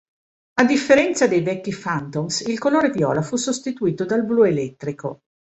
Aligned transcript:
A 0.59 0.65
differenza 0.65 1.27
dei 1.27 1.41
vecchi 1.43 1.71
Phantoms 1.71 2.39
il 2.47 2.57
colore 2.57 2.89
viola 2.89 3.21
fu 3.21 3.35
sostituito 3.35 4.03
dal 4.03 4.25
blu 4.25 4.41
elettrico. 4.45 5.19